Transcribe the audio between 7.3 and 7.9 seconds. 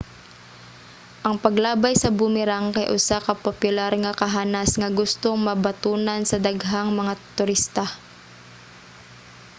turista